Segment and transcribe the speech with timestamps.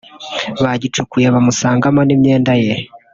[0.63, 2.73] bagicukuye bamusangamo n’imyenda ye